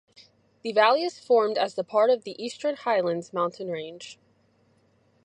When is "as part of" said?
1.59-2.23